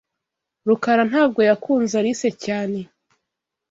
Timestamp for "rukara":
0.67-1.03